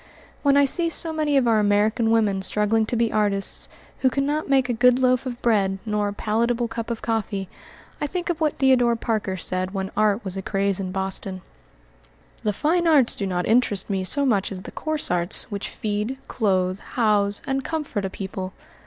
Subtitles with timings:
[0.41, 3.69] When I see so many of our American women struggling to be artists,
[3.99, 7.47] who cannot make a good loaf of bread nor a palatable cup of coffee,
[8.01, 11.43] I think of what Theodore Parker said when art was a craze in Boston.
[12.41, 16.17] "The fine arts do not interest me so much as the coarse arts which feed,
[16.27, 18.53] clothe, house, and comfort a people.